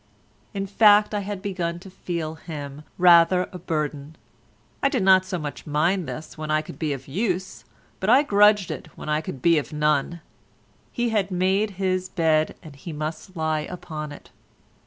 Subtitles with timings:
[0.55, 4.15] In fact I had begun to feel him rather a burden;
[4.81, 7.65] I did not so much mind this when I could be of use,
[7.99, 10.21] but I grudged it when I could be of none.
[10.91, 14.31] He had made his bed and he must lie upon it.